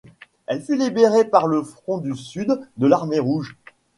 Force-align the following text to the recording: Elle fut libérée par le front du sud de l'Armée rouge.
Elle 0.47 0.63
fut 0.63 0.75
libérée 0.77 1.25
par 1.25 1.45
le 1.45 1.61
front 1.61 1.99
du 1.99 2.15
sud 2.15 2.59
de 2.77 2.87
l'Armée 2.87 3.19
rouge. 3.19 3.55